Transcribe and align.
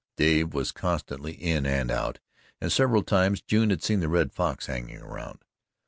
Dave 0.17 0.51
was 0.55 0.71
constantly 0.71 1.33
in 1.33 1.67
and 1.67 1.91
out, 1.91 2.17
and 2.59 2.71
several 2.71 3.03
times 3.03 3.39
June 3.39 3.69
had 3.69 3.83
seen 3.83 3.99
the 3.99 4.09
Red 4.09 4.31
Fox 4.33 4.65
hanging 4.65 4.97
around. 4.99 5.43